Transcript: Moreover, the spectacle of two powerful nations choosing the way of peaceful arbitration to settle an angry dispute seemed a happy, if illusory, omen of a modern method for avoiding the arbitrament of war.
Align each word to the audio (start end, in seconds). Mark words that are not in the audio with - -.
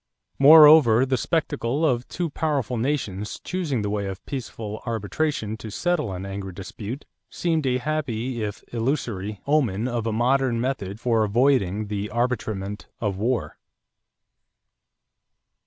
Moreover, 0.39 1.05
the 1.05 1.15
spectacle 1.15 1.85
of 1.85 2.07
two 2.07 2.31
powerful 2.31 2.75
nations 2.75 3.39
choosing 3.43 3.83
the 3.83 3.89
way 3.91 4.07
of 4.07 4.25
peaceful 4.25 4.81
arbitration 4.83 5.57
to 5.57 5.69
settle 5.69 6.11
an 6.11 6.25
angry 6.25 6.53
dispute 6.53 7.05
seemed 7.29 7.67
a 7.67 7.77
happy, 7.77 8.41
if 8.41 8.63
illusory, 8.73 9.41
omen 9.45 9.87
of 9.87 10.07
a 10.07 10.11
modern 10.11 10.59
method 10.59 10.99
for 10.99 11.23
avoiding 11.23 11.85
the 11.85 12.09
arbitrament 12.09 12.87
of 12.99 13.17
war. 13.19 13.57